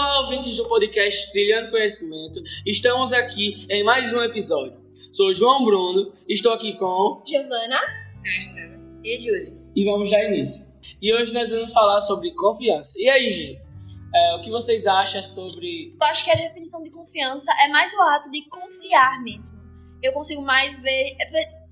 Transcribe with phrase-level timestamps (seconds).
[0.00, 4.80] ouvintes do podcast Trilhando Conhecimento, estamos aqui em mais um episódio.
[5.12, 7.80] Sou João Bruno, estou aqui com Giovana
[8.14, 9.54] Sérgio e Júlia.
[9.76, 10.70] e vamos dar início.
[11.02, 12.94] E hoje nós vamos falar sobre confiança.
[12.96, 13.70] E aí, gente?
[14.14, 15.92] é, o que vocês acham sobre.
[15.92, 19.58] Eu acho que a definição de confiança é mais o ato de confiar mesmo.
[20.02, 21.16] Eu consigo mais ver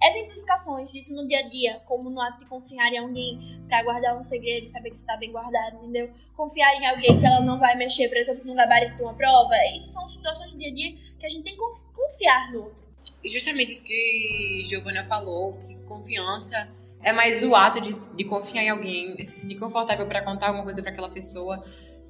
[0.02, 4.16] exemplificações disso no dia a dia, como no ato de confiar em alguém pra guardar
[4.16, 6.10] um segredo e saber que está bem guardado, entendeu?
[6.36, 9.54] Confiar em alguém que ela não vai mexer, por exemplo, no gabarito de uma prova.
[9.74, 12.64] Isso são situações do dia a dia que a gente tem que conf- confiar no
[12.64, 12.82] outro.
[13.22, 16.72] E justamente isso que Giovana falou, que confiança
[17.02, 20.64] é mais o ato de, de confiar em alguém, se sentir confortável para contar alguma
[20.64, 21.64] coisa para aquela pessoa,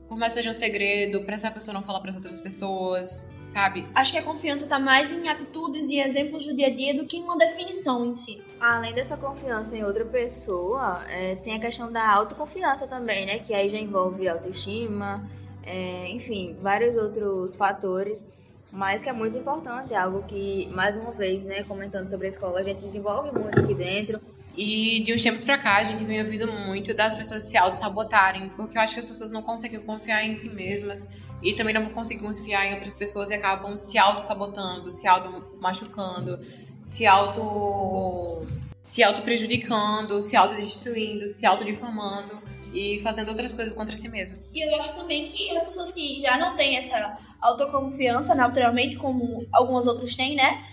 [0.08, 3.28] por mais que seja um segredo, pra essa pessoa não falar para as outras pessoas,
[3.44, 3.86] sabe?
[3.94, 7.04] Acho que a confiança tá mais em atitudes e exemplos do dia a dia do
[7.04, 8.42] que em uma definição em si.
[8.58, 13.38] Além dessa confiança em outra pessoa, é, tem a questão da autoconfiança também, né?
[13.38, 15.28] Que aí já envolve autoestima,
[15.62, 18.32] é, enfim, vários outros fatores,
[18.70, 22.28] mas que é muito importante, é algo que, mais uma vez, né, comentando sobre a
[22.28, 24.20] escola, a gente desenvolve muito aqui dentro.
[24.56, 28.50] E de uns tempos pra cá, a gente vem ouvindo muito das pessoas se auto-sabotarem,
[28.50, 31.08] porque eu acho que as pessoas não conseguem confiar em si mesmas
[31.42, 36.40] e também não conseguem confiar em outras pessoas e acabam se auto-sabotando, se auto-machucando,
[36.82, 38.46] se auto
[38.82, 42.40] se auto-prejudicando, se autodestruindo, se autodifamando
[42.72, 44.36] e fazendo outras coisas contra si mesmo.
[44.52, 49.46] E eu acho também que as pessoas que já não têm essa autoconfiança naturalmente, como
[49.52, 50.64] algumas outras têm, né?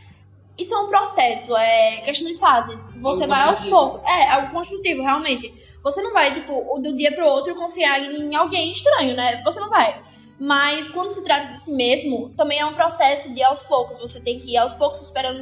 [0.58, 2.90] Isso é um processo, é questão de fases.
[3.02, 4.10] Você Algo vai aos poucos.
[4.10, 5.54] É, algo construtivo, realmente.
[5.84, 9.44] Você não vai, tipo, do dia pro outro confiar em alguém estranho, né?
[9.44, 10.02] Você não vai.
[10.40, 14.00] Mas quando se trata de si mesmo, também é um processo de aos poucos.
[14.00, 15.40] Você tem que ir aos poucos superando,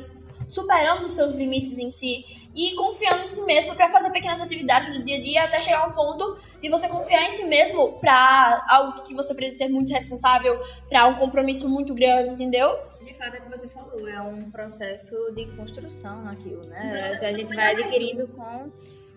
[0.48, 4.96] superando os seus limites em si e confiando em si mesmo pra fazer pequenas atividades
[4.96, 7.94] do dia a dia até chegar a um ponto de você confiar em si mesmo
[8.00, 12.78] pra algo que você precisa ser muito responsável, pra um compromisso muito grande, entendeu?
[13.04, 16.98] De fato, é o que você falou, é um processo de construção naquilo, Um né?
[16.98, 18.72] processo a gente vai adquirindo com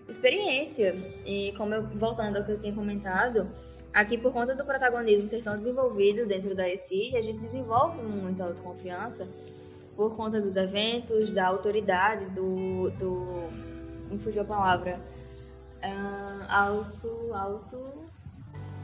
[0.09, 0.95] experiência.
[1.25, 3.49] E como eu, voltando ao que eu tinha comentado,
[3.93, 8.41] aqui por conta do protagonismo ser tão desenvolvido dentro da ECID, a gente desenvolve muito
[8.41, 9.27] a autoconfiança
[9.97, 12.91] por conta dos eventos, da autoridade, do.
[12.91, 13.49] do
[14.09, 15.01] me fugiu a palavra.
[15.81, 17.33] Ah, auto.
[17.33, 18.05] auto.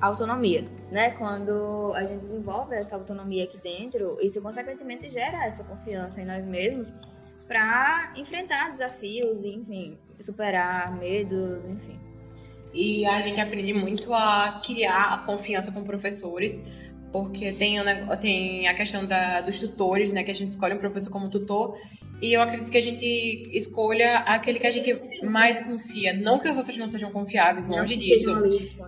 [0.02, 1.12] autonomia, né?
[1.12, 6.44] Quando a gente desenvolve essa autonomia aqui dentro, isso consequentemente gera essa confiança em nós
[6.44, 6.92] mesmos
[7.48, 12.00] para enfrentar desafios, enfim, superar medos, enfim.
[12.74, 16.60] E a gente aprende muito a criar a confiança com professores,
[17.14, 17.78] porque tem,
[18.20, 20.24] tem a questão da, dos tutores, né?
[20.24, 21.78] Que a gente escolhe um professor como tutor.
[22.20, 23.06] E eu acredito que a gente
[23.54, 26.14] escolha aquele que a gente mais confia.
[26.14, 28.32] Não que os outros não sejam confiáveis, longe disso.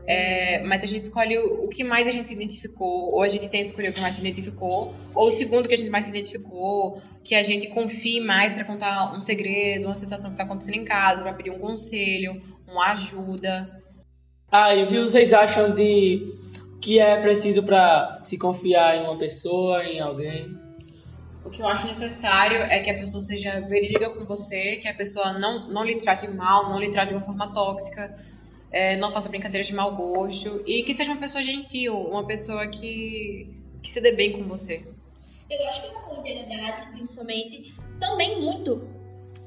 [0.07, 3.27] É, mas a gente escolhe o, o que mais a gente se identificou, ou a
[3.27, 6.05] gente tenta escolher o que mais se identificou, ou o segundo que a gente mais
[6.05, 10.43] se identificou, que a gente confie mais para contar um segredo, uma situação que tá
[10.43, 13.69] acontecendo em casa, para pedir um conselho, uma ajuda.
[14.49, 16.31] Ah, e o que vocês acham de
[16.85, 20.55] que é preciso para se confiar em uma pessoa, em alguém?
[21.43, 24.93] O que eu acho necessário é que a pessoa seja verídica com você, que a
[24.93, 28.15] pessoa não, não lhe trate mal, não lhe trate de uma forma tóxica,
[28.71, 32.67] é, não faça brincadeiras de mau gosto e que seja uma pessoa gentil, uma pessoa
[32.67, 33.49] que,
[33.81, 34.85] que se dê bem com você.
[35.49, 38.87] Eu acho que uma cordialidade, principalmente, também muito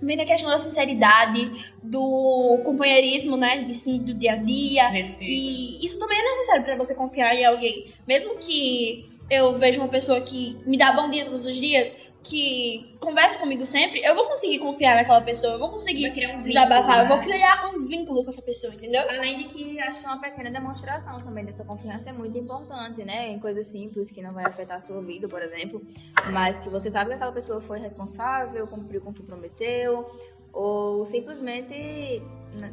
[0.01, 1.51] vem da questão da sinceridade,
[1.83, 3.65] do companheirismo, né?
[3.65, 4.89] De, sim, do dia a dia.
[4.89, 5.31] Respeito.
[5.31, 7.93] E isso também é necessário pra você confiar em alguém.
[8.07, 11.93] Mesmo que eu veja uma pessoa que me dá bom dia todos os dias,
[12.23, 16.99] que conversa comigo sempre, eu vou conseguir confiar naquela pessoa, eu vou conseguir um desabafar,
[16.99, 19.03] eu vínculo, vou criar um vínculo com essa pessoa, entendeu?
[19.09, 23.29] Além de que acho que uma pequena demonstração também dessa confiança é muito importante, né?
[23.29, 25.81] Em coisas simples que não vai afetar a sua vida, por exemplo,
[26.33, 30.11] mas que você sabe que aquela pessoa foi responsável, cumpriu com o que prometeu,
[30.53, 32.23] ou simplesmente
[32.55, 32.73] né,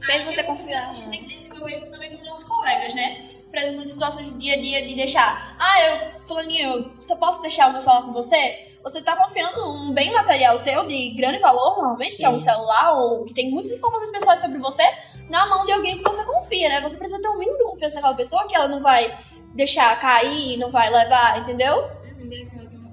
[0.00, 0.82] fez você confiar.
[0.82, 3.22] confiança A gente tem que desenvolver isso também com nossos colegas, né?
[3.48, 7.16] Por exemplo, em situações do dia a dia de deixar, ah, eu, fulaninho, eu só
[7.16, 8.76] posso deixar o meu celular com você?
[8.82, 12.50] Você tá confiando um bem material seu de grande valor, normalmente, que é um Sim.
[12.50, 14.82] celular, ou que tem muitas informações pessoais sobre você,
[15.28, 16.80] na mão de alguém que você confia, né?
[16.82, 19.12] Você precisa ter um mínimo de confiança naquela pessoa que ela não vai
[19.54, 21.96] deixar cair, não vai levar, entendeu?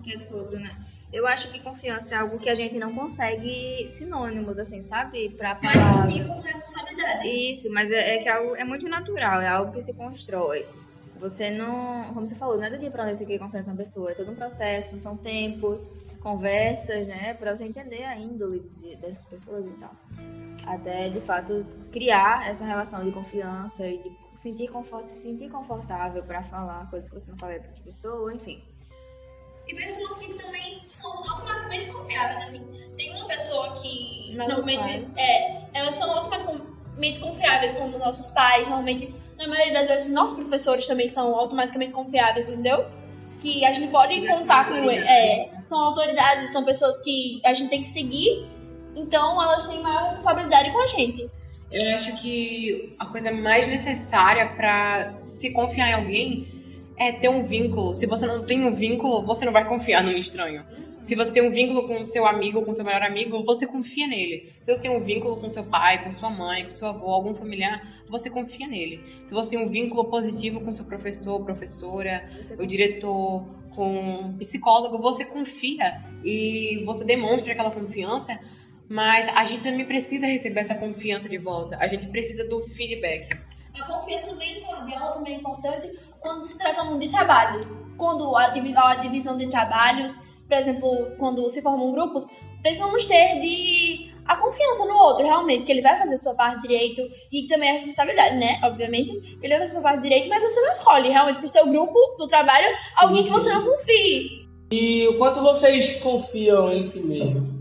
[0.03, 0.75] que é do outro, né?
[1.13, 5.29] Eu acho que confiança é algo que a gente não consegue sinônimos, assim, sabe?
[5.29, 7.27] Pra Mas cultiva com responsabilidade.
[7.29, 10.65] Isso, mas é, é que é, algo, é muito natural, é algo que se constrói.
[11.19, 13.77] Você não, como você falou, não é do dia pra noite você cria confiança na
[13.77, 15.87] pessoa, é todo um processo, são tempos.
[16.23, 19.93] conversas, né, para você entender a índole de, dessas pessoas e tal.
[20.65, 26.23] Até de fato criar essa relação de confiança e de sentir confort, se sentir confortável
[26.23, 28.63] para falar coisas que você não fala para outra pessoa, enfim.
[29.67, 32.61] E pessoas que também são automaticamente confiáveis, assim.
[32.97, 35.17] Tem uma pessoa que Nossos normalmente pais.
[35.17, 40.85] é, elas são automaticamente confiáveis, como nossos pais, normalmente, na maioria das vezes, nossos professores
[40.85, 42.85] também são automaticamente confiáveis, entendeu?
[43.39, 45.61] Que a gente pode Já contar são com autoridades, é, né?
[45.63, 48.47] são autoridades, são pessoas que a gente tem que seguir,
[48.95, 51.29] então elas têm maior responsabilidade com a gente.
[51.71, 56.52] Eu acho que a coisa mais necessária pra se confiar em alguém
[56.97, 57.95] é ter um vínculo.
[57.95, 60.63] Se você não tem um vínculo, você não vai confiar num estranho.
[61.03, 64.53] Se você tem um vínculo com seu amigo, com seu melhor amigo, você confia nele.
[64.61, 67.35] Se você tem um vínculo com seu pai, com sua mãe, com seu avô, algum
[67.35, 69.03] familiar, você confia nele.
[69.25, 74.97] Se você tem um vínculo positivo com seu professor, professora, Você o diretor, com psicólogo,
[74.97, 78.39] você confia e você demonstra aquela confiança,
[78.87, 81.75] mas a gente também precisa receber essa confiança de volta.
[81.81, 83.37] A gente precisa do feedback.
[83.77, 87.67] A confiança no bem de aula também é importante quando se tratando de trabalhos.
[87.97, 90.17] Quando a, divi- a divisão de trabalhos,
[90.47, 92.25] por exemplo, quando se formam grupos,
[92.61, 96.61] precisamos ter de a confiança no outro, realmente, que ele vai fazer a sua parte
[96.61, 98.59] direito e também a responsabilidade, né?
[98.63, 99.11] Obviamente,
[99.41, 101.99] ele vai fazer a sua parte direito, mas você não escolhe realmente pro seu grupo
[102.17, 102.67] do trabalho
[102.97, 103.31] alguém que sim.
[103.31, 104.47] você não confie.
[104.71, 107.52] E o quanto vocês confiam em si mesmo?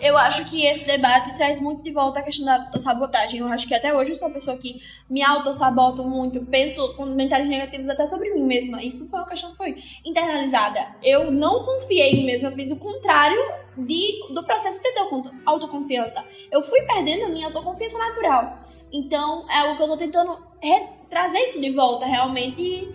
[0.00, 3.40] Eu acho que esse debate traz muito de volta a questão da autossabotagem.
[3.40, 7.48] Eu acho que até hoje eu sou uma pessoa que me autossaboto muito, penso comentários
[7.48, 8.82] negativos até sobre mim mesma.
[8.82, 10.94] Isso foi uma questão que foi internalizada.
[11.02, 13.38] Eu não confiei em mim mesma, eu fiz o contrário
[13.78, 16.24] de, do processo para ter auto- autoconfiança.
[16.50, 18.58] Eu fui perdendo a minha autoconfiança natural.
[18.92, 20.38] Então, é algo que eu tô tentando
[21.08, 22.88] trazer isso de volta, realmente.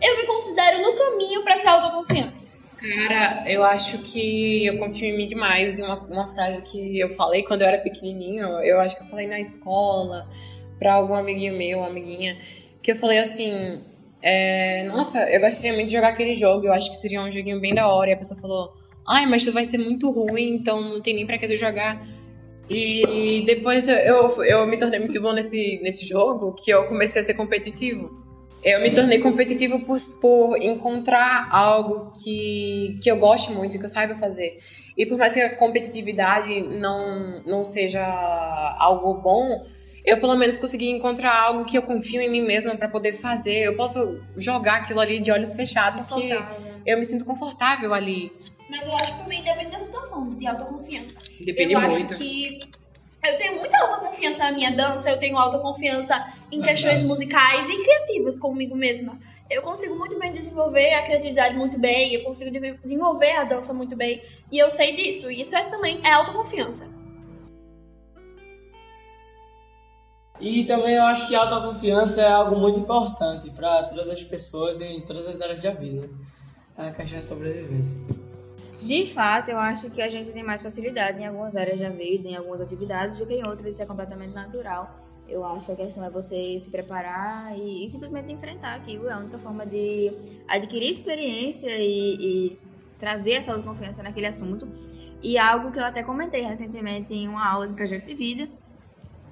[0.00, 2.53] Eu me considero no caminho para ser autoconfiante.
[2.92, 5.78] Cara, eu acho que eu confio em mim demais.
[5.78, 9.08] E uma, uma frase que eu falei quando eu era pequenininho, eu acho que eu
[9.08, 10.28] falei na escola,
[10.78, 12.36] pra algum amiguinho meu, amiguinha,
[12.82, 13.82] que eu falei assim:
[14.20, 17.60] é, Nossa, eu gostaria muito de jogar aquele jogo, eu acho que seria um joguinho
[17.60, 18.10] bem da hora.
[18.10, 18.74] E a pessoa falou:
[19.08, 22.06] Ai, mas tu vai ser muito ruim, então não tem nem pra que tu jogar.
[22.68, 27.24] E depois eu, eu, me tornei muito bom nesse, nesse jogo que eu comecei a
[27.24, 28.23] ser competitivo.
[28.64, 33.88] Eu me tornei competitivo por, por encontrar algo que, que eu goste muito, que eu
[33.88, 34.58] saiba fazer.
[34.96, 38.02] E por mais que a competitividade não, não seja
[38.78, 39.66] algo bom,
[40.04, 43.64] eu pelo menos consegui encontrar algo que eu confio em mim mesma para poder fazer.
[43.64, 46.30] Eu posso jogar aquilo ali de olhos fechados que
[46.86, 48.32] eu me sinto confortável ali.
[48.70, 51.18] Mas eu acho que também depende da situação, de autoconfiança.
[51.38, 52.12] Depende eu muito.
[52.12, 52.60] acho que
[53.26, 58.38] eu tenho muita autoconfiança na minha dança, eu tenho autoconfiança em questões musicais e criativas
[58.38, 59.18] comigo mesma.
[59.50, 63.72] Eu consigo muito bem desenvolver a criatividade muito bem, eu consigo de- desenvolver a dança
[63.72, 65.30] muito bem, e eu sei disso.
[65.30, 66.88] E isso é também é autoconfiança.
[70.40, 74.80] E também eu acho que a autoconfiança é algo muito importante para todas as pessoas
[74.80, 76.10] em todas as áreas da vida.
[76.76, 77.96] É a questão da sobrevivência.
[78.86, 82.28] De fato, eu acho que a gente tem mais facilidade em algumas áreas da vida,
[82.28, 85.00] em algumas atividades, do que em outras, isso é completamente natural.
[85.26, 89.08] Eu acho que a questão é você se preparar e, e simplesmente enfrentar aquilo.
[89.08, 90.12] É a única forma de
[90.46, 92.58] adquirir experiência e, e
[92.98, 94.68] trazer essa autoconfiança naquele assunto.
[95.22, 98.46] E algo que eu até comentei recentemente em uma aula de projeto de vida,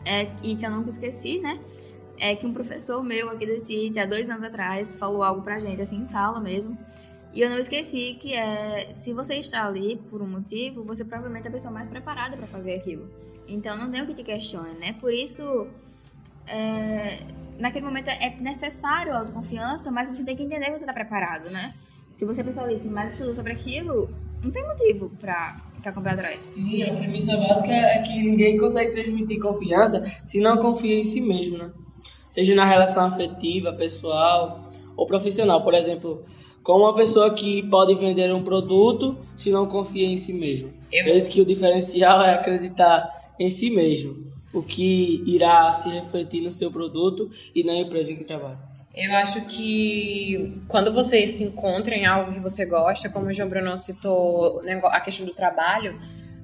[0.06, 1.61] é, e que eu nunca esqueci, né?
[2.18, 5.82] É que um professor meu aqui CIT, há dois anos atrás, falou algo pra gente,
[5.82, 6.76] assim, em sala mesmo.
[7.32, 11.46] E eu não esqueci que é, se você está ali por um motivo, você provavelmente
[11.46, 13.08] é a pessoa mais preparada para fazer aquilo.
[13.48, 14.94] Então não tem o que te questione, né?
[15.00, 15.66] Por isso,
[16.46, 17.18] é,
[17.58, 21.50] naquele momento é necessário a autoconfiança, mas você tem que entender que você está preparado,
[21.52, 21.72] né?
[22.12, 24.10] Se você é a pessoa ali que mais estudou sobre aquilo,
[24.42, 26.38] não tem motivo para ficar com o pé atrás.
[26.38, 31.20] Sim, a premissa básica é que ninguém consegue transmitir confiança se não confia em si
[31.20, 31.72] mesmo, né?
[32.28, 35.62] Seja na relação afetiva, pessoal ou profissional.
[35.62, 36.22] Por exemplo,
[36.62, 40.73] como uma pessoa que pode vender um produto se não confia em si mesmo.
[40.92, 46.42] Eu- Acredito que o diferencial é acreditar em si mesmo, o que irá se refletir
[46.42, 48.59] no seu produto e na empresa em que trabalha.
[48.95, 53.49] Eu acho que quando você se encontra em algo que você gosta, como o João
[53.49, 55.99] Bruno citou a questão do trabalho,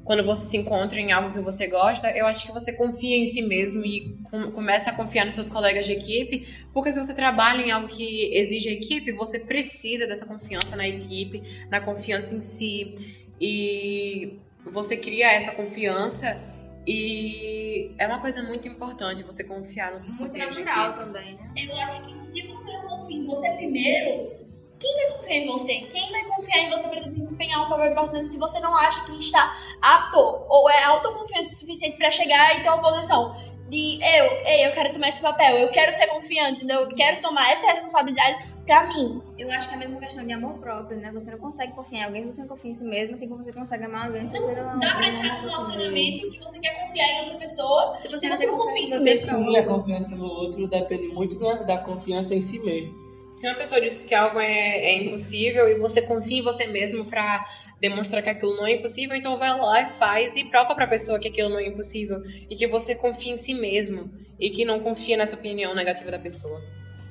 [0.09, 3.27] quando você se encontra em algo que você gosta, eu acho que você confia em
[3.27, 7.13] si mesmo e com- começa a confiar nos seus colegas de equipe, porque se você
[7.13, 12.35] trabalha em algo que exige a equipe, você precisa dessa confiança na equipe, na confiança
[12.35, 12.95] em si,
[13.39, 14.33] e
[14.65, 16.41] você cria essa confiança
[16.87, 21.05] e é uma coisa muito importante você confiar nos seus Muito companheiros de natural equipe.
[21.05, 21.53] também, né?
[21.67, 24.31] Eu acho que se você não confia em você primeiro,
[24.79, 25.75] quem vai confiar em você?
[25.91, 29.19] Quem vai confiar em você para desempenhar um papel importante se você não acha que
[29.19, 33.35] está apto ou é autoconfiante o suficiente para chegar e ter uma posição
[33.69, 36.81] de eu, ei, eu quero tomar esse papel, eu quero ser confiante, entendeu?
[36.81, 39.21] eu quero tomar essa responsabilidade pra mim.
[39.39, 41.11] Eu acho que é a mesma questão de amor próprio, né?
[41.13, 43.45] Você não consegue confiar em alguém se você não confia em si mesmo, assim como
[43.45, 46.81] você consegue amar alguém se você não Dá pra entrar num relacionamento que você quer
[46.81, 49.39] confiar em outra pessoa se você, se você não confia em si mesmo.
[49.39, 53.08] Sim, a confiança no outro depende muito da, da confiança em si mesmo.
[53.31, 57.05] Se uma pessoa diz que algo é, é impossível e você confia em você mesmo
[57.05, 57.47] para
[57.81, 60.89] demonstrar que aquilo não é impossível, então vai lá e faz e prova para a
[60.89, 64.65] pessoa que aquilo não é impossível e que você confia em si mesmo e que
[64.65, 66.61] não confia nessa opinião negativa da pessoa.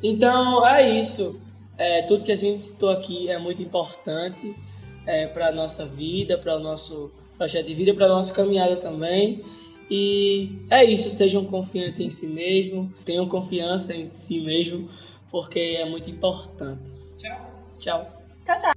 [0.02, 1.40] Então é isso.
[1.78, 4.56] É, tudo que a gente citou aqui é muito importante
[5.06, 9.44] é, para a nossa vida, para o nosso projeto de vida, para nossa caminhada também.
[9.90, 14.90] E é isso, sejam confiantes em si mesmo, tenham confiança em si mesmo
[15.30, 16.92] porque é muito importante.
[17.18, 17.38] Tchau.
[17.78, 18.24] Tchau.
[18.46, 18.77] Tchau, tchau.